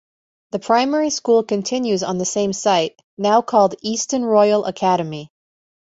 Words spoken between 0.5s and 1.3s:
primary